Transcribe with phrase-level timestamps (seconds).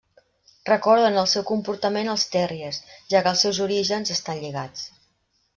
[0.69, 2.81] Recorda en el seu comportament als terriers,
[3.15, 4.93] ja que els seus orígens estan lligats.